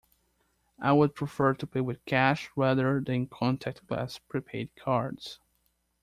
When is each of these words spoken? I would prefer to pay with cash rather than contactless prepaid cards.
I 0.79 0.93
would 0.93 1.13
prefer 1.13 1.53
to 1.53 1.67
pay 1.67 1.79
with 1.79 2.03
cash 2.05 2.49
rather 2.55 2.99
than 3.01 3.27
contactless 3.27 4.19
prepaid 4.27 4.71
cards. 4.75 5.39